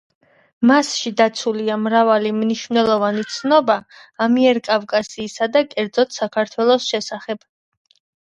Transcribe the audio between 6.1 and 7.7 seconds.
საქართველოს შესახებ.